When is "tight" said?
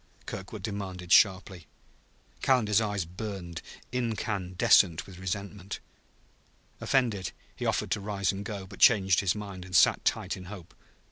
10.03-10.35